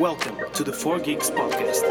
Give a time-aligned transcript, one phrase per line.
[0.00, 1.84] Welcome to the 4 Geeks Podcast.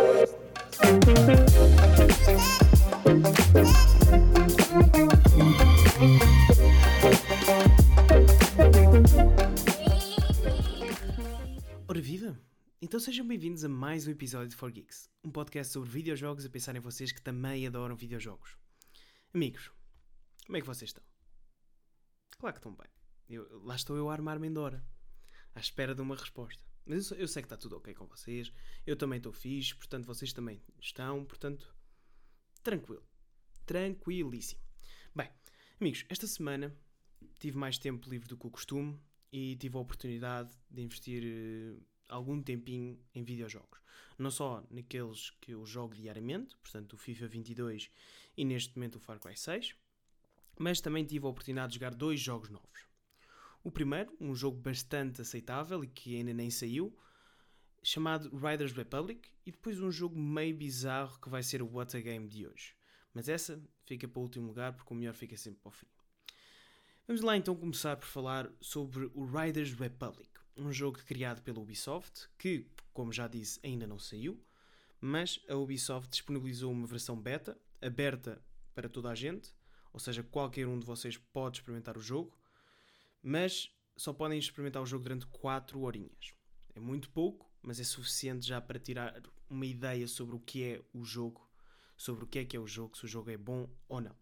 [11.87, 12.39] Ora viva!
[12.81, 16.49] Então sejam bem-vindos a mais um episódio de 4 Geeks, um podcast sobre videojogos a
[16.49, 18.55] pensar em vocês que também adoram videojogos.
[19.33, 19.71] Amigos,
[20.45, 21.03] como é que vocês estão?
[22.37, 22.87] Claro que estão bem.
[23.27, 24.85] Eu- lá estou eu a armar Mendora,
[25.55, 26.63] à espera de uma resposta.
[26.89, 28.51] Mas eu, eu sei que está tudo ok com vocês,
[28.83, 31.71] eu também estou fixe, portanto vocês também estão, portanto,
[32.63, 33.03] tranquilo.
[33.63, 34.59] Tranquilíssimo.
[35.13, 35.29] Bem,
[35.79, 36.75] amigos, esta semana
[37.39, 38.99] tive mais tempo livre do que o costume
[39.31, 41.79] e tive a oportunidade de investir eh,
[42.09, 43.79] algum tempinho em videojogos.
[44.17, 47.91] Não só naqueles que eu jogo diariamente, portanto o FIFA 22
[48.35, 49.75] e neste momento o Far Cry 6,
[50.57, 52.88] mas também tive a oportunidade de jogar dois jogos novos.
[53.63, 56.97] O primeiro, um jogo bastante aceitável e que ainda nem saiu,
[57.83, 61.99] chamado Riders Republic, e depois um jogo meio bizarro que vai ser o What a
[61.99, 62.75] Game de hoje.
[63.13, 65.87] Mas essa fica para o último lugar porque o melhor fica sempre para o fim.
[67.07, 72.29] Vamos lá então começar por falar sobre o Riders Republic, um jogo criado pela Ubisoft
[72.37, 74.39] que, como já disse, ainda não saiu,
[75.01, 78.41] mas a Ubisoft disponibilizou uma versão beta, aberta
[78.75, 79.55] para toda a gente,
[79.91, 82.37] ou seja, qualquer um de vocês pode experimentar o jogo,
[83.21, 86.33] mas só podem experimentar o jogo durante 4 horinhas.
[86.73, 90.81] É muito pouco, mas é suficiente já para tirar uma ideia sobre o que é
[90.93, 91.49] o jogo,
[91.97, 94.15] sobre o que é que é o jogo, se o jogo é bom ou não.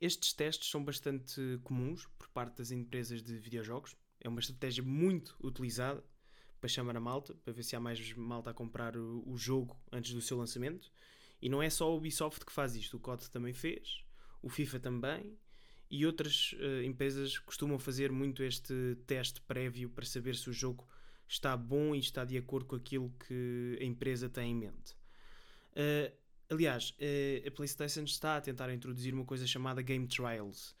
[0.00, 3.96] Estes testes são bastante comuns por parte das empresas de videojogos.
[4.20, 6.04] É uma estratégia muito utilizada
[6.60, 10.12] para chamar a malta, para ver se há mais malta a comprar o, jogo antes
[10.12, 10.92] do seu lançamento.
[11.42, 14.04] E não é só a Ubisoft que faz isto, o COD também fez,
[14.42, 15.38] o FIFA também,
[15.90, 20.86] e outras eh, empresas costumam fazer muito este teste prévio para saber se o jogo
[21.26, 24.94] está bom e está de acordo com aquilo que a empresa tem em mente.
[25.74, 26.12] Eh,
[26.50, 30.76] aliás, eh, a PlayStation está a tentar introduzir uma coisa chamada Game Trials.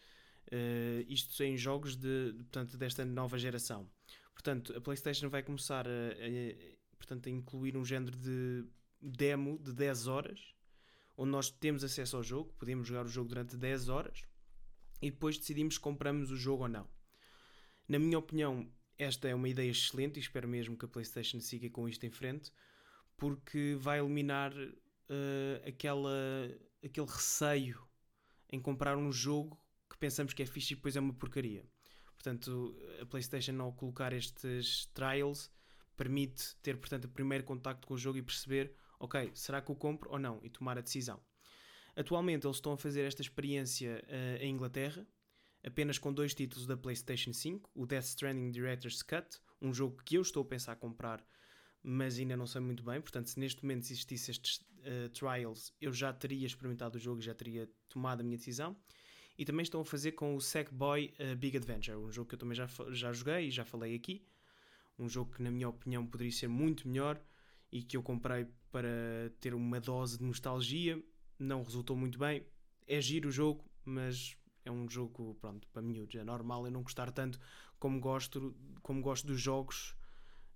[1.06, 3.86] Isto em jogos de- portanto, desta nova geração.
[4.32, 8.64] Portanto, a PlayStation vai começar a, a- portanto, a incluir um género de
[9.00, 10.40] demo de 10 horas,
[11.18, 14.22] onde nós temos acesso ao jogo, podemos jogar o jogo durante 10 horas
[15.00, 16.88] e depois decidimos se compramos o jogo ou não.
[17.88, 21.70] Na minha opinião, esta é uma ideia excelente e espero mesmo que a PlayStation siga
[21.70, 22.52] com isto em frente,
[23.16, 24.52] porque vai eliminar
[25.08, 26.12] eh, aquela,
[26.84, 27.82] aquele receio
[28.50, 29.58] em comprar um jogo
[29.88, 31.64] que pensamos que é fixe e depois é uma porcaria.
[32.14, 35.50] Portanto, a PlayStation ao colocar estes trials
[35.96, 39.76] permite ter, portanto, o primeiro contacto com o jogo e perceber, ok, será que o
[39.76, 40.40] compro ou não?
[40.42, 41.20] E tomar a decisão.
[41.98, 45.04] Atualmente eles estão a fazer esta experiência eh, em Inglaterra,
[45.64, 50.16] apenas com dois títulos da PlayStation 5, o Death Stranding Director's Cut, um jogo que
[50.16, 51.26] eu estou a pensar comprar,
[51.82, 53.00] mas ainda não sei muito bem.
[53.00, 57.24] Portanto, se neste momento existisse estes eh, trials, eu já teria experimentado o jogo e
[57.24, 58.76] já teria tomado a minha decisão.
[59.36, 62.38] E também estão a fazer com o Sackboy eh, Big Adventure, um jogo que eu
[62.38, 64.24] também já, já joguei e já falei aqui.
[64.96, 67.20] Um jogo que, na minha opinião, poderia ser muito melhor
[67.72, 71.02] e que eu comprei para ter uma dose de nostalgia.
[71.38, 72.44] Não resultou muito bem.
[72.86, 76.14] É giro o jogo, mas é um jogo, pronto, para miúdos.
[76.14, 77.38] É normal eu não gostar tanto
[77.78, 79.94] como gosto, como gosto dos jogos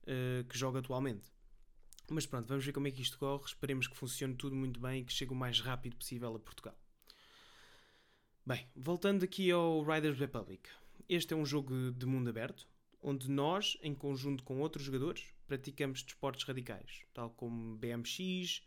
[0.06, 1.30] eh, que jogo atualmente.
[2.10, 3.44] Mas pronto, vamos ver como é que isto corre.
[3.46, 6.76] Esperemos que funcione tudo muito bem e que chegue o mais rápido possível a Portugal.
[8.44, 10.68] Bem, voltando aqui ao Riders Republic.
[11.08, 12.66] Este é um jogo de mundo aberto,
[13.00, 18.62] onde nós, em conjunto com outros jogadores, praticamos desportos radicais, tal como BMX,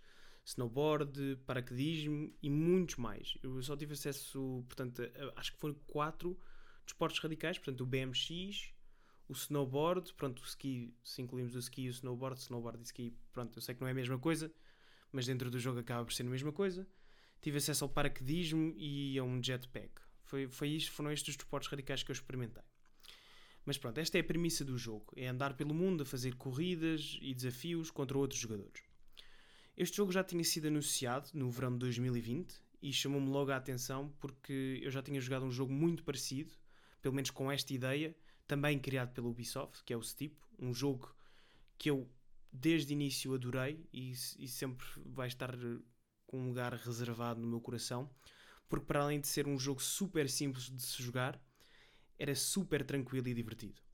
[0.45, 3.37] snowboard, paraquedismo e muitos mais.
[3.41, 5.01] Eu só tive acesso, portanto,
[5.35, 6.39] acho que foram quatro
[6.85, 8.71] desportos radicais, portanto, o BMX,
[9.27, 13.17] o snowboard, pronto, o ski, se incluímos o ski e o snowboard, snowboard e ski,
[13.33, 14.53] pronto, eu sei que não é a mesma coisa,
[15.11, 16.87] mas dentro do jogo acaba por ser a mesma coisa.
[17.41, 20.01] Tive acesso ao paraquedismo e a um jetpack.
[20.23, 22.63] Foi, foi isto, foram estes os desportos radicais que eu experimentei.
[23.65, 27.17] Mas pronto, esta é a premissa do jogo: é andar pelo mundo a fazer corridas
[27.21, 28.83] e desafios contra outros jogadores.
[29.77, 34.13] Este jogo já tinha sido anunciado no verão de 2020 e chamou-me logo a atenção
[34.19, 36.53] porque eu já tinha jogado um jogo muito parecido,
[37.01, 38.15] pelo menos com esta ideia,
[38.47, 41.13] também criado pela Ubisoft, que é o Steep, um jogo
[41.77, 42.09] que eu
[42.53, 45.79] desde o início adorei e, e sempre vai estar eh,
[46.25, 48.09] com um lugar reservado no meu coração,
[48.69, 51.37] porque para além de ser um jogo super simples de se jogar,
[52.17, 53.84] era super tranquilo e divertido.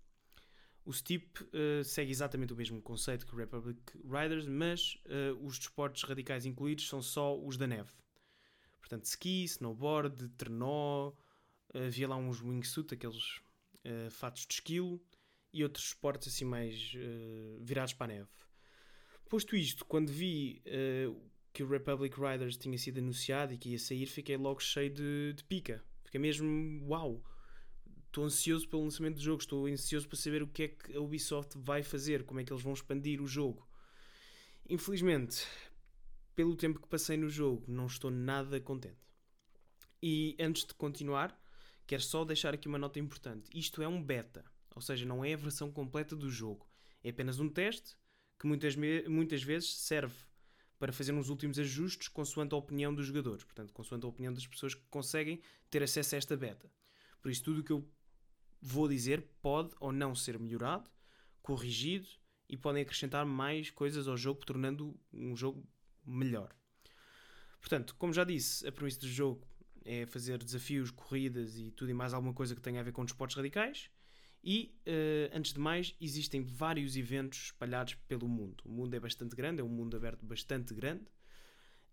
[0.83, 5.60] O Steep eh, segue exatamente o mesmo conceito que o Republic Riders, mas eh, os
[5.60, 7.92] desportos radicais incluídos são só os da neve.
[8.80, 11.13] Portanto, ski, snowboard, trenó,
[11.74, 13.42] eh, havia lá uns wingsuit, aqueles
[14.12, 15.01] fatos de esquilo,
[15.51, 16.94] e outros esportes assim mais
[17.60, 18.30] virados para a neve.
[19.31, 23.80] Posto isto, quando vi uh, que o Republic Riders tinha sido anunciado e que ia
[23.80, 25.81] sair, fiquei logo cheio de, de pica.
[26.04, 27.24] Fiquei mesmo, uau!
[28.11, 30.99] Estou ansioso pelo lançamento do jogo, estou ansioso para saber o que é que a
[30.99, 33.65] Ubisoft vai fazer, como é que eles vão expandir o jogo.
[34.69, 35.47] Infelizmente,
[36.35, 38.99] pelo tempo que passei no jogo, não estou nada contente.
[40.03, 41.41] E antes de continuar,
[41.87, 43.49] quero só deixar aqui uma nota importante.
[43.57, 44.43] Isto é um beta,
[44.75, 46.67] ou seja, não é a versão completa do jogo.
[47.01, 47.95] É apenas um teste
[48.37, 48.75] que muitas,
[49.07, 50.17] muitas vezes serve
[50.77, 54.45] para fazer uns últimos ajustes consoante a opinião dos jogadores, portanto, consoante a opinião das
[54.45, 56.69] pessoas que conseguem ter acesso a esta beta.
[57.21, 57.87] Por isso, tudo o que eu
[58.61, 60.89] vou dizer pode ou não ser melhorado,
[61.41, 62.07] corrigido
[62.47, 65.67] e podem acrescentar mais coisas ao jogo, tornando um jogo
[66.05, 66.53] melhor.
[67.59, 69.47] Portanto, como já disse, a premissa do jogo
[69.85, 73.05] é fazer desafios, corridas e tudo e mais alguma coisa que tenha a ver com
[73.05, 73.89] desportos radicais.
[74.43, 78.63] E, uh, antes de mais, existem vários eventos espalhados pelo mundo.
[78.65, 81.05] O mundo é bastante grande, é um mundo aberto bastante grande.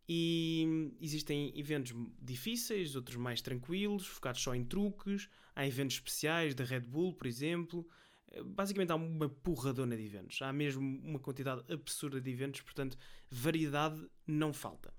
[0.08, 5.28] E existem eventos difíceis, outros mais tranquilos, focados só em truques.
[5.54, 7.86] Há eventos especiais da Red Bull, por exemplo.
[8.30, 10.40] Eh, basicamente há uma porradona de eventos.
[10.40, 12.96] Há mesmo uma quantidade absurda de eventos, portanto,
[13.30, 14.94] variedade não falta.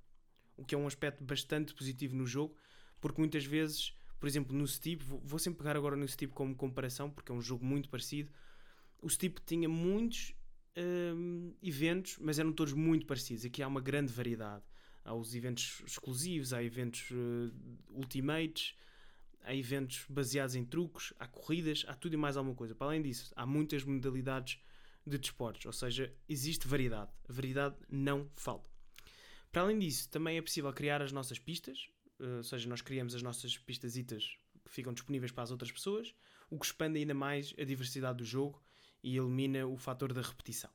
[0.56, 2.56] O que é um aspecto bastante positivo no jogo,
[3.02, 7.10] porque muitas vezes por exemplo, no Steep, vou sempre pegar agora no Steep como comparação,
[7.10, 8.30] porque é um jogo muito parecido.
[9.02, 10.36] O Steep tinha muitos
[11.16, 13.46] hum, eventos, mas eram todos muito parecidos.
[13.46, 14.64] Aqui há uma grande variedade.
[15.10, 17.52] Há os eventos exclusivos, há eventos uh,
[17.90, 18.76] ultimates,
[19.42, 22.76] há eventos baseados em truques, há corridas, há tudo e mais alguma coisa.
[22.76, 24.60] Para além disso, há muitas modalidades
[25.08, 27.10] de desportos, ou seja, existe variedade.
[27.28, 28.70] A variedade não falta.
[29.52, 31.90] Para além disso, também é possível criar as nossas pistas,
[32.20, 36.14] eh, ou seja, nós criamos as nossas pistasitas que ficam disponíveis para as outras pessoas,
[36.52, 38.62] o que expande ainda mais a diversidade do jogo
[39.02, 40.70] e elimina o fator da repetição.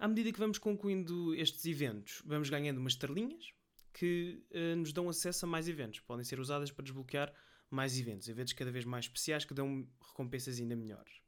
[0.00, 3.52] À medida que vamos concluindo estes eventos, vamos ganhando umas estrelinhas
[3.92, 6.00] que uh, nos dão acesso a mais eventos.
[6.00, 7.32] Podem ser usadas para desbloquear
[7.70, 11.20] mais eventos, eventos cada vez mais especiais que dão recompensas ainda melhores.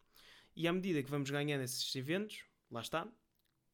[0.57, 3.07] E à medida que vamos ganhando esses eventos, lá está,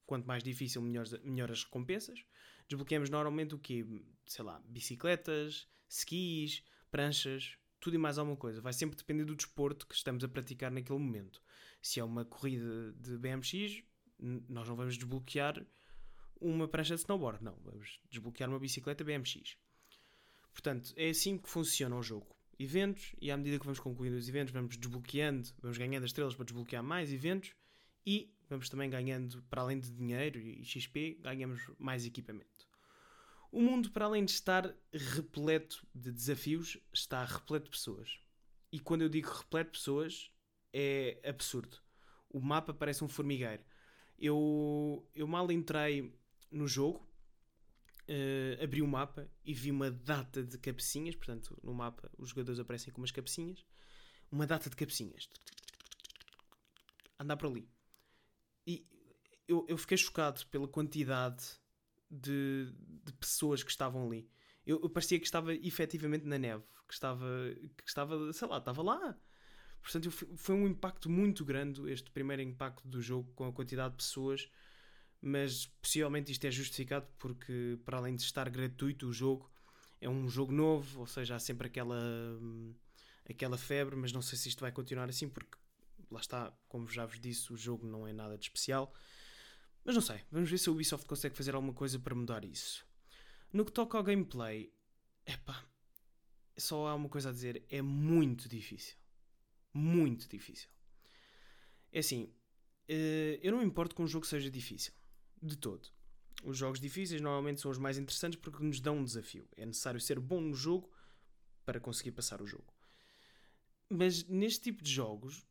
[0.05, 2.25] quanto mais difícil, melhor, melhor as recompensas
[2.69, 3.85] desbloqueamos normalmente o quê?
[4.27, 8.61] Sei lá, bicicletas, skis, pranchas, tudo e mais alguma coisa.
[8.61, 11.43] Vai sempre depender do desporto que estamos a praticar naquele momento.
[11.81, 13.83] Se é uma corrida de BMX,
[14.19, 15.65] nós não vamos desbloquear
[16.41, 17.57] uma prancha de snowboard, não.
[17.65, 19.57] Vamos desbloquear uma bicicleta BMX.
[20.53, 22.37] Portanto, é assim que funciona o jogo.
[22.59, 26.35] Eventos, e à medida que vamos concluindo os eventos, vamos desbloqueando, vamos ganhando as estrelas
[26.35, 27.55] para desbloquear mais eventos
[28.05, 32.67] e vamos também ganhando, para além de dinheiro e XP, ganhamos mais equipamento.
[33.53, 38.19] O mundo, para além de estar repleto de desafios, está repleto de pessoas.
[38.73, 40.31] E quando eu digo repleto de pessoas,
[40.73, 41.79] é absurdo.
[42.29, 43.65] O mapa parece um formigueiro.
[44.19, 46.13] Eu, eu mal entrei
[46.51, 47.09] no jogo,
[48.09, 51.15] uh, abri o mapa e vi uma data de cabecinhas.
[51.15, 53.65] Portanto, no mapa os jogadores aparecem com umas cabecinhas.
[54.31, 55.29] Uma data de cabecinhas.
[57.19, 57.69] Andar por ali.
[58.67, 58.87] E
[59.47, 61.45] eu, eu fiquei chocado pela quantidade
[62.11, 62.73] de,
[63.05, 64.29] de pessoas que estavam ali.
[64.67, 67.27] Eu, eu, parecia que estava efetivamente na neve, que estava,
[67.77, 69.19] que estava, sei lá, estava lá.
[69.91, 73.97] Portanto, foi um impacto muito grande este primeiro impacto do jogo com a quantidade de
[73.97, 74.47] pessoas,
[75.19, 79.51] mas possivelmente isto é justificado porque, para além de estar gratuito, o jogo
[79.99, 81.99] é um jogo novo, ou seja, há sempre aquela,
[82.39, 82.75] hum,
[83.31, 85.57] aquela febre, mas não sei se isto vai continuar assim porque
[86.11, 88.93] lá está, como já vos disse, o jogo não é nada de especial.
[89.83, 92.87] Mas não sei, vamos ver se a Ubisoft consegue fazer alguma coisa para mudar isso.
[93.51, 94.71] No que toca ao gameplay,
[95.25, 95.65] epá,
[96.59, 98.99] só há uma coisa a dizer, é muito difícil.
[99.73, 100.69] Muito difícil.
[101.93, 102.33] É assim,
[102.89, 104.93] eh, eu não me importo que um jogo seja difícil.
[105.41, 105.89] De todo.
[106.43, 109.49] Os jogos difíceis normalmente são os mais interessantes porque nos dão um desafio.
[109.57, 110.91] É necessário ser bom no jogo
[111.65, 112.73] para conseguir passar o jogo.
[113.91, 115.47] Mas neste tipo de jogos,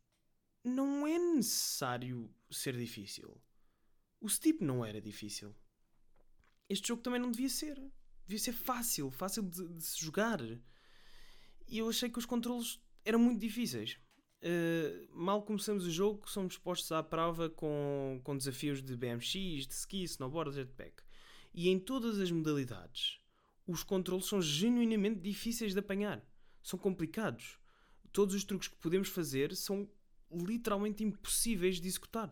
[0.64, 3.40] não é necessário ser difícil.
[4.20, 5.54] O Steep não era difícil.
[6.68, 7.80] Este jogo também não devia ser.
[8.26, 10.40] Devia ser fácil, fácil de, de se jogar.
[11.66, 13.98] E eu achei que os controles eram muito difíceis.
[14.40, 19.32] Uh, mal começamos o jogo, somos postos à prova com, com desafios de BMX,
[19.66, 21.02] de ski, snowboard, jetpack.
[21.52, 23.18] E em todas as modalidades,
[23.66, 26.24] os controles são genuinamente difíceis de apanhar.
[26.62, 27.58] São complicados.
[28.12, 29.88] Todos os truques que podemos fazer são
[30.30, 32.28] literalmente impossíveis de executar.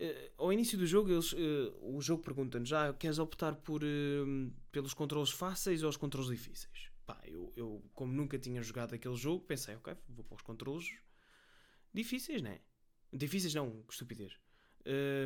[0.00, 3.82] Uh, ao início do jogo, eles, uh, o jogo pergunta-nos: já ah, queres optar por,
[4.70, 6.88] pelos controles fáceis ou os controles difíceis?
[7.08, 10.94] Pá, eu, eu, como nunca tinha jogado aquele jogo, pensei: ok, vou para os controles
[11.90, 12.60] difíceis, né?
[13.10, 14.38] Difíceis não, que estupidez.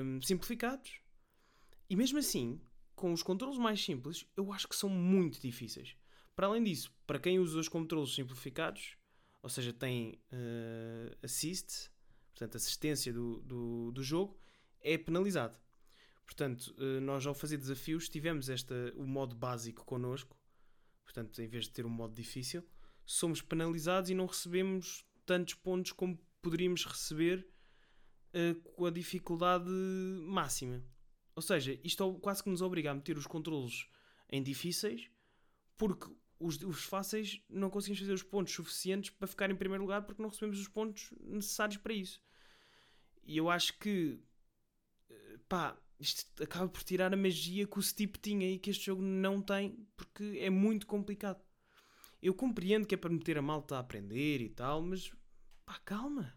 [0.04, 1.00] hum, simplificados.
[1.90, 2.60] E mesmo assim,
[2.94, 5.96] com os controles mais simples, eu acho que são muito difíceis.
[6.36, 8.96] Para além disso, para quem usa os controles simplificados,
[9.42, 11.90] ou seja, tem uh, assist,
[12.30, 14.38] portanto, assistência do, do, do, jogo,
[14.80, 15.58] é penalizado.
[16.24, 20.40] Portanto, uh, nós ao fazer desafios tivemos esta, o modo básico connosco,
[21.04, 22.66] portanto, em vez de ter um modo difícil,
[23.04, 27.48] somos penalizados e não recebemos tantos pontos como poderíamos receber
[28.34, 30.82] uh, com a dificuldade máxima.
[31.34, 33.86] Ou seja, isto quase que nos obriga a meter os controles
[34.28, 35.10] em difíceis,
[35.76, 40.02] porque os, os fáceis não conseguimos fazer os pontos suficientes para ficar em primeiro lugar
[40.02, 42.20] porque não recebemos os pontos necessários para isso.
[43.24, 44.20] E eu acho que
[45.08, 48.86] eh, pá, isto acaba por tirar a magia que o Steep tinha e que este
[48.86, 51.40] jogo não tem porque é muito complicado.
[52.20, 55.10] Eu compreendo que é para meter a malta a aprender e tal, mas
[55.64, 56.36] pá, calma,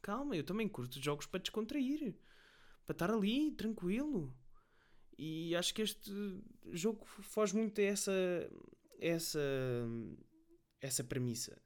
[0.00, 2.16] calma, eu também curto jogos para descontrair,
[2.86, 4.34] para estar ali tranquilo.
[5.18, 6.10] E acho que este
[6.72, 8.12] jogo foge muito a essa,
[9.00, 9.40] essa,
[10.80, 11.60] essa premissa.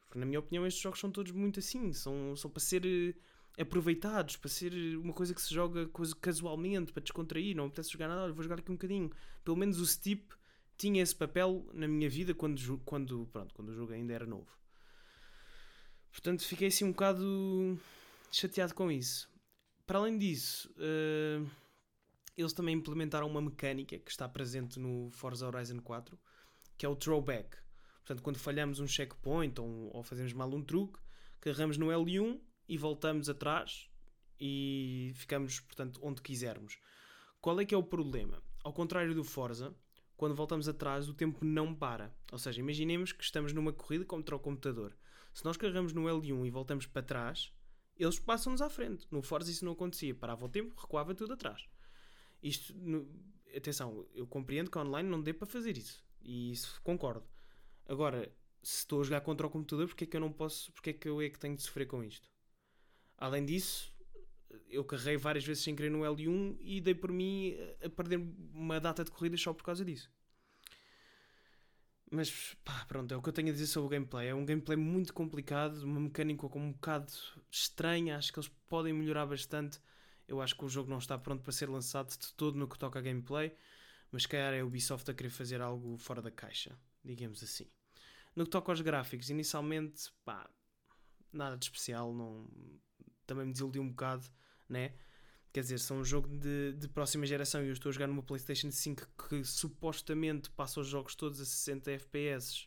[0.00, 1.92] Porque, na minha opinião, estes jogos são todos muito assim.
[1.92, 3.14] São, são para ser eh,
[3.58, 5.88] aproveitados, para ser uma coisa que se joga
[6.20, 7.54] casualmente, para descontrair.
[7.56, 9.10] Não apetece jogar nada, vou jogar aqui um bocadinho.
[9.44, 10.34] Pelo menos o Steep
[10.76, 14.48] tinha esse papel na minha vida quando, quando, pronto, quando o jogo ainda era novo.
[16.10, 17.78] Portanto, fiquei assim um bocado
[18.32, 19.28] chateado com isso.
[19.86, 21.48] Para além disso, uh,
[22.36, 26.18] eles também implementaram uma mecânica que está presente no Forza Horizon 4,
[26.78, 27.56] que é o throwback.
[27.98, 30.98] Portanto, quando falhamos um checkpoint ou, ou fazemos mal um truque,
[31.40, 33.90] carregamos no L1 e voltamos atrás
[34.38, 36.78] e ficamos, portanto, onde quisermos.
[37.40, 38.40] Qual é que é o problema?
[38.62, 39.74] Ao contrário do Forza,
[40.16, 42.14] quando voltamos atrás, o tempo não para.
[42.30, 44.96] Ou seja, imaginemos que estamos numa corrida contra o computador.
[45.34, 47.52] Se nós carregamos no L1 e voltamos para trás,
[47.98, 49.04] eles passam-nos à frente.
[49.10, 50.14] No Forza isso não acontecia.
[50.14, 51.66] Parava o tempo, recuava tudo atrás.
[52.40, 52.72] Isto,
[53.56, 56.04] atenção, eu compreendo que online não dê para fazer isso.
[56.22, 57.26] E isso concordo.
[57.88, 60.90] Agora, se estou a jogar contra o computador, porque é que eu não posso, porque
[60.90, 62.30] é que eu é que tenho de sofrer com isto?
[63.20, 63.92] Além disso,
[64.68, 68.16] eu carreguei várias vezes sem querer no L1 e dei por mim a perder
[68.54, 70.10] uma data de corridas só por causa disso.
[72.10, 74.28] Mas pá, pronto, é o que eu tenho a dizer sobre o gameplay.
[74.28, 77.12] É um gameplay muito complicado, uma mecânica com um bocado
[77.48, 78.16] estranha.
[78.16, 79.78] Acho que eles podem melhorar bastante.
[80.26, 82.78] Eu acho que o jogo não está pronto para ser lançado de todo no que
[82.78, 83.54] toca a gameplay.
[84.10, 87.68] Mas calhar é a Ubisoft a querer fazer algo fora da caixa, digamos assim.
[88.34, 90.50] No que toca aos gráficos, inicialmente, pá,
[91.32, 92.12] nada de especial.
[92.12, 92.48] Não...
[93.30, 94.26] Também me desiludiu um bocado,
[94.68, 94.92] né?
[95.52, 98.24] Quer dizer, são um jogo de, de próxima geração e eu estou a jogar numa
[98.24, 102.66] PlayStation 5 que supostamente passa os jogos todos a 60 FPS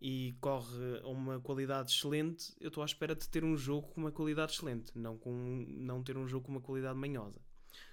[0.00, 2.52] e corre a uma qualidade excelente.
[2.60, 6.02] Eu estou à espera de ter um jogo com uma qualidade excelente, não, com, não
[6.02, 7.40] ter um jogo com uma qualidade manhosa.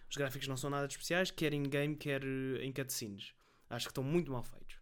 [0.09, 3.35] Os gráficos não são nada especiais, quer em game, quer em cutscenes.
[3.69, 4.76] Acho que estão muito mal feitos.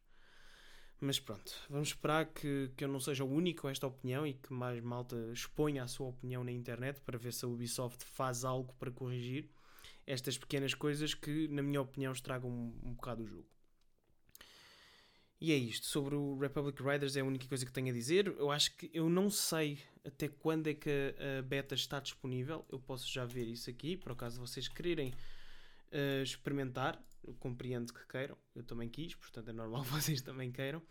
[1.00, 4.34] Mas pronto, vamos esperar que, que eu não seja o único com esta opinião e
[4.34, 8.46] que mais malta exponha a sua opinião na internet para ver se a Ubisoft faz
[8.46, 9.50] algo para corrigir
[10.08, 13.48] estas pequenas coisas que, na minha opinião, estragam um, um bocado o jogo.
[15.40, 15.86] E é isto.
[15.86, 18.28] Sobre o Republic Riders é a única coisa que tenho a dizer.
[18.28, 22.66] Eu acho que eu não sei até quando é que a, beta está disponível.
[22.72, 25.14] Eu posso já ver isso aqui, por acaso vocês quererem
[25.92, 27.02] uh, experimentar.
[27.26, 30.82] Eu compreendo que queiram, eu também quis, portanto é normal vocês também queiram.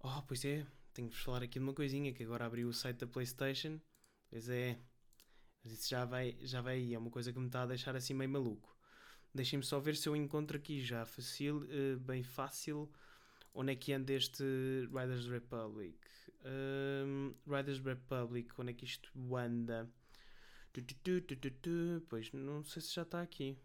[0.00, 2.72] Oh, pois é, tenho que vos falar aqui de uma coisinha que agora abriu o
[2.72, 3.80] site da PlayStation.
[4.30, 4.78] Pois é,
[5.62, 7.96] mas isso já vai, já vai aí, é uma coisa que me está a deixar
[7.96, 8.76] assim meio maluco.
[9.34, 12.90] Deixem-me só ver se eu encontro aqui já fácil, uh, bem fácil
[13.54, 14.44] onde é que anda este
[14.86, 15.98] Riders Republic.
[16.44, 19.90] Um, Riders Republic, onde é que isto anda?
[20.72, 23.58] Tu, tu, tu, pois não sei se já está aqui.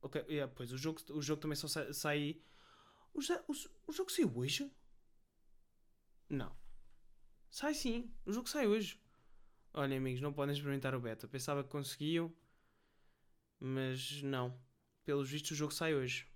[0.00, 1.92] Ok, yeah, pois o jogo, o jogo também só sai.
[1.92, 2.40] sai
[3.12, 3.54] o, o,
[3.86, 4.70] o jogo saiu hoje?
[6.28, 6.54] Não.
[7.50, 9.00] Sai sim, o jogo sai hoje.
[9.72, 11.26] Olhem, amigos, não podem experimentar o beta.
[11.26, 12.32] Pensava que conseguiam,
[13.58, 14.58] mas não.
[15.04, 16.26] Pelos vistos, o jogo sai hoje.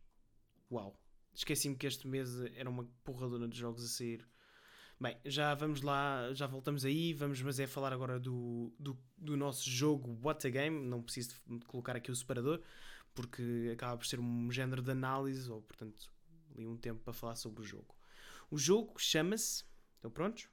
[0.70, 0.98] Uau.
[1.34, 4.26] Esqueci-me que este mês era uma porradona de jogos a sair.
[5.00, 9.36] Bem, já vamos lá, já voltamos aí, vamos mas é falar agora do, do, do
[9.36, 11.34] nosso jogo What a Game, não preciso
[11.66, 12.62] colocar aqui o separador,
[13.14, 16.12] porque acaba por ser um género de análise, ou portanto,
[16.54, 17.94] ali um tempo para falar sobre o jogo.
[18.50, 19.64] O jogo chama-se,
[19.96, 20.48] estão prontos?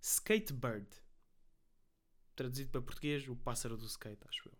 [0.00, 0.88] Skatebird.
[2.34, 4.58] Traduzido para português, o pássaro do skate, acho eu.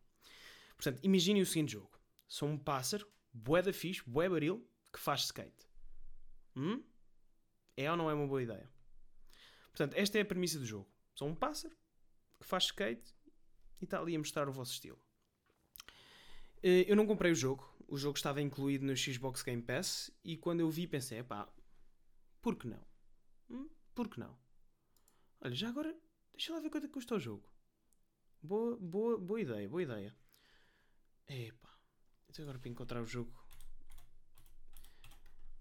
[0.76, 1.98] Portanto, imaginem o seguinte jogo.
[2.28, 5.66] Sou um pássaro, bué da fixe, bué baril, que faz skate.
[6.56, 6.82] Hum?
[7.76, 8.70] É ou não é uma boa ideia?
[9.70, 10.90] Portanto, esta é a premissa do jogo.
[11.14, 11.74] Sou um pássaro
[12.38, 13.14] que faz skate
[13.80, 15.00] e está ali a mostrar o vosso estilo.
[16.62, 20.36] Eh, eu não comprei o jogo, o jogo estava incluído no Xbox Game Pass e
[20.36, 21.52] quando eu vi pensei, pá,
[22.40, 22.86] por que não?
[23.50, 23.68] Hum?
[23.94, 24.38] Por que não?
[25.40, 25.94] Olha, já agora,
[26.32, 27.48] deixa lá ver quanto é custa o jogo.
[28.40, 30.16] Boa, boa, boa ideia, boa ideia.
[31.28, 31.76] Epá,
[32.28, 33.32] então agora para encontrar o jogo.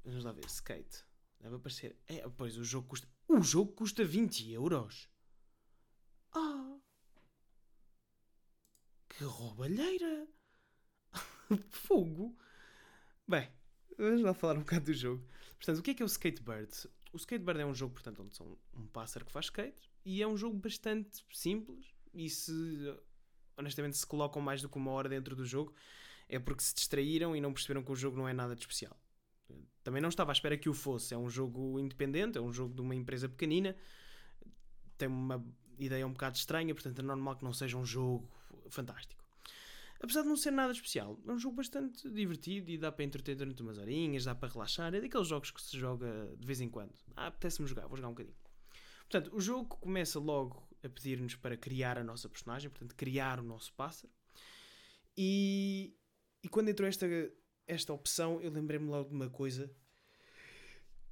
[0.03, 1.03] Vamos lá ver, skate.
[1.39, 1.97] Deve aparecer.
[2.07, 3.07] É, pois o jogo custa.
[3.27, 5.09] O jogo custa 20 euros.
[6.33, 6.79] Ah!
[9.09, 10.27] Que roubalheira!
[11.69, 12.37] Fogo!
[13.27, 13.49] Bem,
[13.97, 15.25] vamos lá falar um bocado do jogo.
[15.57, 16.71] Portanto, o que é que é o Skatebird?
[17.13, 20.27] O Skatebird é um jogo, portanto, onde são um pássaro que faz skate e é
[20.27, 21.93] um jogo bastante simples.
[22.13, 22.51] E se
[23.57, 25.73] honestamente se colocam mais do que uma hora dentro do jogo
[26.27, 28.97] é porque se distraíram e não perceberam que o jogo não é nada de especial.
[29.83, 31.13] Também não estava à espera que o fosse.
[31.13, 33.75] É um jogo independente, é um jogo de uma empresa pequenina,
[34.97, 35.45] tem uma
[35.77, 38.29] ideia um bocado estranha, portanto é normal que não seja um jogo
[38.69, 39.20] fantástico.
[40.03, 43.35] Apesar de não ser nada especial, é um jogo bastante divertido e dá para entreter
[43.35, 44.93] durante umas horinhas, dá para relaxar.
[44.95, 46.93] É daqueles jogos que se joga de vez em quando.
[47.15, 48.35] Ah, apetece-me jogar, vou jogar um bocadinho.
[49.07, 53.43] Portanto, o jogo começa logo a pedir-nos para criar a nossa personagem, portanto, criar o
[53.43, 54.11] nosso pássaro.
[55.15, 55.95] E,
[56.41, 57.05] e quando entrou esta,
[57.67, 59.71] esta opção, eu lembrei-me logo de uma coisa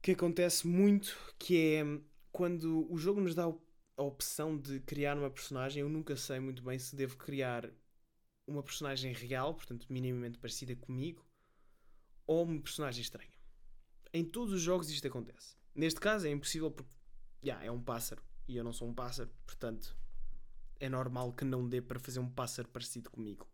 [0.01, 1.83] que acontece muito, que é
[2.31, 6.63] quando o jogo nos dá a opção de criar uma personagem, eu nunca sei muito
[6.63, 7.69] bem se devo criar
[8.49, 11.25] uma personagem real, portanto, minimamente parecida comigo,
[12.25, 13.31] ou uma personagem estranha.
[14.13, 15.55] Em todos os jogos isto acontece.
[15.75, 16.91] Neste caso é impossível porque
[17.43, 19.95] yeah, é um pássaro e eu não sou um pássaro, portanto
[20.79, 23.47] é normal que não dê para fazer um pássaro parecido comigo.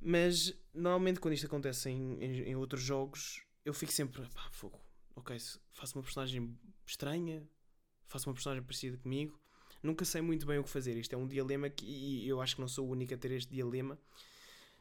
[0.00, 4.80] Mas normalmente quando isto acontece em, em, em outros jogos, eu fico sempre, pá, fogo,
[5.16, 5.36] ok,
[5.72, 7.46] faço uma personagem estranha,
[8.06, 9.40] faço uma personagem parecida comigo,
[9.82, 10.96] nunca sei muito bem o que fazer.
[10.96, 13.30] Isto é um dilema que, e eu acho que não sou o único a ter
[13.32, 13.98] este dilema,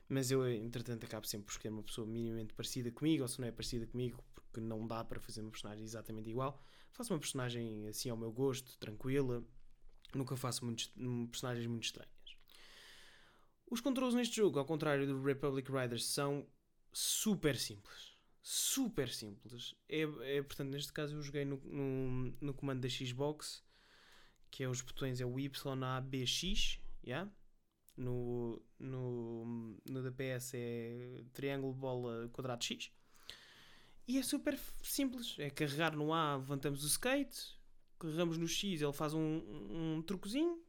[0.07, 3.47] mas eu, entretanto, acabo sempre por escolher uma pessoa minimamente parecida comigo, ou se não
[3.47, 6.62] é parecida comigo, porque não dá para fazer uma personagem exatamente igual.
[6.91, 9.43] Faço uma personagem assim ao meu gosto, tranquila.
[10.13, 10.91] Nunca faço muitos,
[11.29, 12.09] personagens muito estranhas.
[13.69, 16.47] Os controles neste jogo, ao contrário do Republic Riders, são
[16.91, 18.17] super simples.
[18.41, 19.75] Super simples.
[19.88, 20.01] É,
[20.38, 23.63] é, portanto, neste caso eu joguei no, no, no comando da Xbox,
[24.51, 26.79] que é os botões é o Y, A, B, X.
[27.03, 27.31] Yeah?
[27.95, 32.91] No, no, no DPS é triângulo, bola, quadrado, X.
[34.07, 35.35] E é super simples.
[35.38, 37.59] É carregar no A, levantamos o skate,
[37.99, 40.63] carregamos no X, ele faz um, um truquezinho,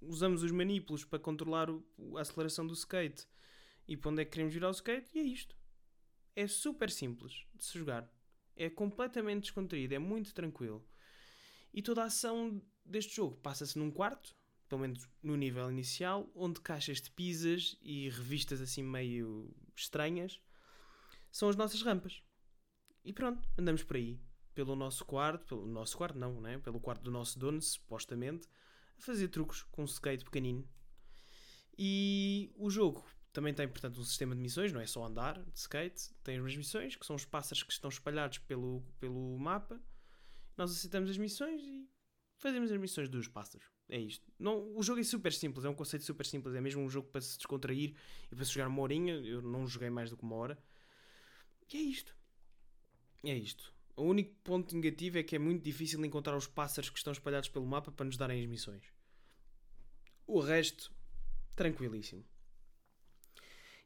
[0.00, 3.26] usamos os manipulos para controlar a aceleração do skate
[3.86, 5.56] e para onde é que queremos virar o skate, e é isto.
[6.34, 8.10] É super simples de se jogar.
[8.56, 10.86] É completamente descontraído, é muito tranquilo.
[11.74, 14.34] E toda a ação deste jogo passa-se num quarto,
[14.68, 20.40] pelo menos no nível inicial, onde caixas de pizzas e revistas assim meio estranhas
[21.30, 22.22] são as nossas rampas.
[23.04, 24.20] E pronto, andamos por aí,
[24.54, 26.58] pelo nosso quarto, pelo nosso quarto não, né?
[26.58, 28.46] pelo quarto do nosso dono, supostamente,
[28.98, 30.68] a fazer truques com um skate pequenino.
[31.76, 35.58] E o jogo também tem, portanto, um sistema de missões, não é só andar de
[35.58, 39.80] skate, tem umas missões, que são os pássaros que estão espalhados pelo, pelo mapa.
[40.56, 41.88] Nós aceitamos as missões e
[42.42, 43.66] fazemos as missões dos pássaros.
[43.88, 44.30] É isto.
[44.38, 47.08] Não, o jogo é super simples, é um conceito super simples, é mesmo um jogo
[47.08, 47.94] para se descontrair
[48.30, 49.14] e para se jogar uma horinha.
[49.14, 50.58] Eu não joguei mais do que uma hora.
[51.72, 52.14] E é isto
[53.30, 53.72] é isto.
[53.96, 57.48] O único ponto negativo é que é muito difícil encontrar os pássaros que estão espalhados
[57.48, 58.84] pelo mapa para nos darem as missões.
[60.26, 60.92] O resto,
[61.54, 62.24] tranquilíssimo.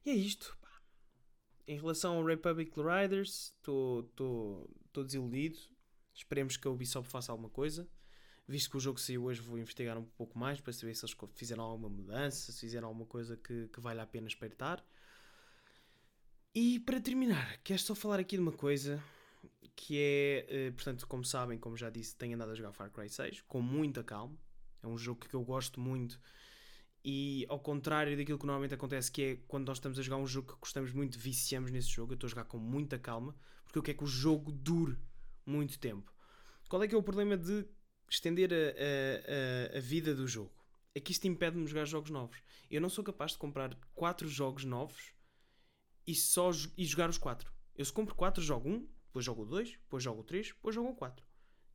[0.05, 0.57] E é isto.
[1.67, 5.59] Em relação ao Republic Riders, estou desiludido.
[6.15, 7.89] Esperemos que a Ubisoft faça alguma coisa.
[8.49, 11.17] Visto que o jogo saiu hoje, vou investigar um pouco mais para saber se eles
[11.35, 14.85] fizeram alguma mudança, se fizeram alguma coisa que, que vale a pena espreitar.
[16.55, 19.03] E para terminar, quero só falar aqui de uma coisa
[19.75, 23.09] que é, eh, portanto, como sabem, como já disse, tenho andado a jogar Far Cry
[23.09, 24.37] 6 com muita calma.
[24.83, 26.21] É um jogo que eu gosto muito
[27.09, 30.27] e ao contrário daquilo que normalmente acontece, que é quando nós estamos a jogar um
[30.27, 33.33] jogo que gostamos muito, viciamos nesse jogo, eu estou a jogar com muita calma,
[33.65, 34.99] porque eu quero que o jogo dure
[35.47, 36.13] muito tempo.
[36.69, 37.65] Qual é que é o problema de
[38.09, 40.53] estender a, a, a, vida do jogo?
[40.95, 42.39] É que isto impede-me de jogar jogos novos.
[42.71, 45.13] Eu não sou capaz de comprar 4 jogos novos
[46.07, 47.53] e só e jogar os 4.
[47.77, 50.75] Eu se compro 4, jogo 1, depois jogo o 2, depois jogo o 3, depois
[50.75, 51.27] jogo o 4.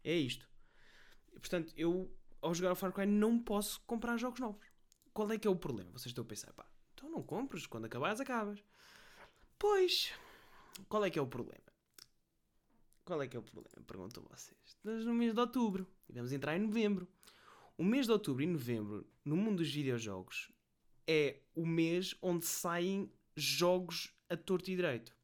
[0.04, 0.50] É isto.
[1.34, 4.66] Portanto, eu ao jogar o Far Cry não posso comprar jogos novos.
[5.14, 5.92] Qual é que é o problema?
[5.92, 8.64] Vocês estão a pensar, pá, então não compres, quando acabares, acabas.
[9.60, 10.12] Pois,
[10.90, 11.71] qual é que é o problema?
[13.04, 13.84] Qual é que é o problema?
[13.86, 14.60] Pergunto a vocês.
[14.66, 17.08] Estamos no mês de outubro e vamos entrar em novembro.
[17.78, 20.52] O mês de outubro e novembro, no mundo dos videojogos,
[21.08, 25.16] é o mês onde saem jogos a torto e direito.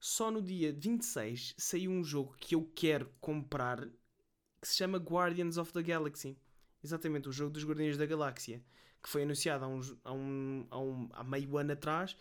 [0.00, 3.86] Só no dia 26 saiu um jogo que eu quero comprar
[4.60, 6.38] que se chama Guardians of the Galaxy.
[6.82, 8.62] Exatamente, o jogo dos Guardiões da Galáxia,
[9.02, 12.16] que foi anunciado há, uns, há, um, há, um, há meio ano atrás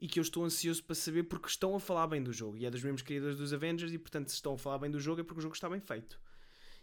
[0.00, 2.56] e que eu estou ansioso para saber porque estão a falar bem do jogo.
[2.56, 4.98] E é dos mesmos criadores dos Avengers e, portanto, se estão a falar bem do
[4.98, 6.18] jogo é porque o jogo está bem feito.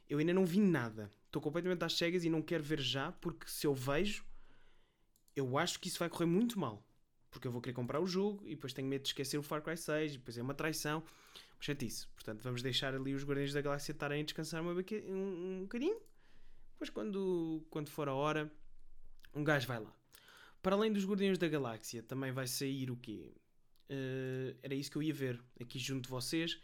[0.08, 1.12] Eu ainda não vi nada.
[1.26, 4.24] Estou completamente às cegas e não quero ver já, porque se eu vejo,
[5.36, 6.86] eu acho que isso vai correr muito mal.
[7.32, 9.62] Porque eu vou querer comprar o jogo e depois tenho medo de esquecer o Far
[9.62, 11.04] Cry 6, e depois é uma traição.
[11.60, 12.08] Chatice.
[12.10, 16.00] Portanto, vamos deixar ali os Guardiões da Galáxia estarem a descansar um, um, um bocadinho.
[16.74, 18.52] Depois, quando, quando for a hora,
[19.34, 19.92] um gajo vai lá.
[20.62, 23.34] Para além dos Guardiões da Galáxia, também vai sair o quê?
[23.90, 26.60] Uh, era isso que eu ia ver aqui junto de vocês.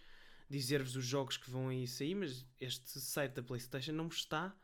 [0.49, 4.55] Dizer-vos os jogos que vão aí sair, mas este site da PlayStation não está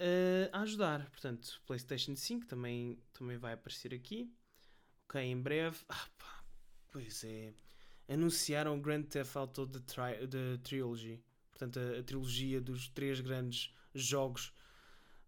[0.00, 1.08] uh, a ajudar.
[1.10, 4.32] Portanto, PlayStation 5 também, também vai aparecer aqui.
[5.04, 5.78] Ok, em breve.
[5.88, 6.44] Ah, pá,
[6.88, 7.52] pois é.
[8.08, 11.22] Anunciaram o Grand Theft Auto The, tri The Trilogy.
[11.50, 14.52] Portanto, a, a, trilogia dos três grandes jogos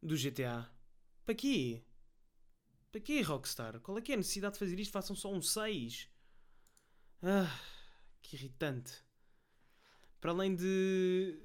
[0.03, 0.69] do GTA.
[1.25, 1.83] Para quê?
[2.93, 3.81] Para quê, Rockstar?
[3.81, 4.93] Qual é que é a necessidade de fazer isto?
[4.93, 6.11] Façam só um 6.
[7.23, 7.59] Ah,
[8.21, 8.93] que irritante.
[10.21, 11.43] Para além de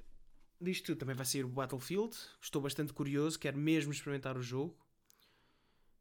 [0.60, 2.14] disto tudo, também vai sair o Battlefield.
[2.42, 4.76] Estou bastante curioso, quero mesmo experimentar o jogo.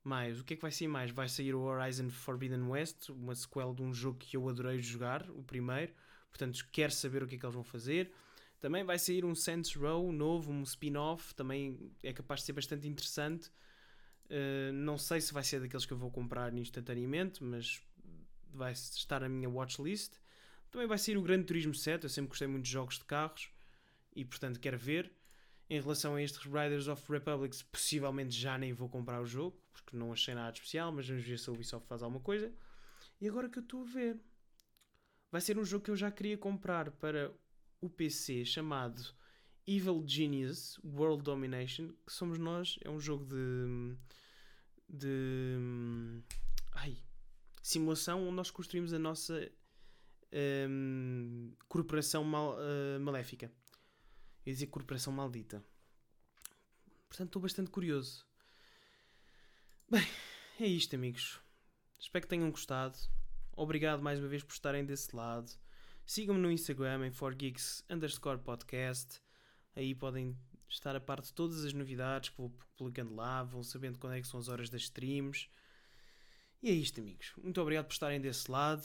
[0.03, 1.11] Mais, o que é que vai sair mais?
[1.11, 5.29] Vai sair o Horizon Forbidden West, uma sequela de um jogo que eu adorei jogar,
[5.31, 5.93] o primeiro.
[6.29, 8.11] Portanto, quero saber o que é que eles vão fazer.
[8.59, 12.85] Também vai sair um Saints Row novo, um spin-off, também é capaz de ser bastante
[12.85, 13.49] interessante.
[14.29, 17.81] Uh, não sei se vai ser daqueles que eu vou comprar instantaneamente, mas
[18.53, 20.13] vai estar na minha watchlist.
[20.69, 23.49] Também vai sair o Grande Turismo 7, eu sempre gostei muito de jogos de carros
[24.15, 25.11] e portanto quero ver.
[25.69, 29.97] Em relação a estes Riders of Republics, possivelmente já nem vou comprar o jogo, porque
[29.97, 32.53] não achei nada especial, mas vamos ver se a Ubisoft faz alguma coisa.
[33.19, 34.17] E agora que eu estou a ver,
[35.29, 37.33] vai ser um jogo que eu já queria comprar para
[37.81, 39.13] o PC chamado
[39.67, 43.97] Evil Genius World Domination, que somos nós, é um jogo de.
[44.87, 45.57] de.
[46.73, 46.97] ai.
[47.61, 49.51] simulação onde nós construímos a nossa
[50.69, 53.51] um, corporação mal, uh, maléfica
[54.47, 55.61] ia dizer corporação maldita.
[57.09, 58.25] Portanto, estou bastante curioso.
[59.89, 60.05] Bem,
[60.59, 61.39] é isto, amigos.
[61.99, 62.97] Espero que tenham gostado.
[63.51, 65.51] Obrigado mais uma vez por estarem desse lado.
[66.05, 69.21] Sigam-me no Instagram em 4geeks underscore podcast.
[69.77, 70.35] Aí podem
[70.67, 73.43] estar a parte de todas as novidades que vou publicando lá.
[73.43, 75.47] Vão sabendo quando é que são as horas das streams.
[76.63, 77.31] E é isto, amigos.
[77.41, 78.83] Muito obrigado por estarem desse lado.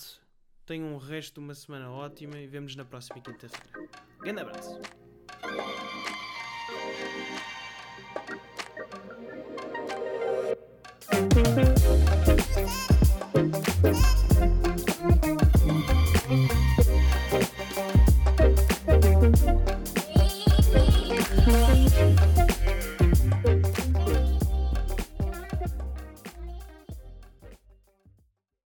[0.67, 3.89] Tenham um resto de uma semana ótima e vemos na próxima quinta-feira.
[4.21, 4.81] Grande abraço.